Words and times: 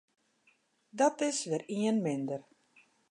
Dat 0.99 1.17
is 1.29 1.39
wer 1.49 1.63
ien 1.79 1.97
minder. 2.05 2.41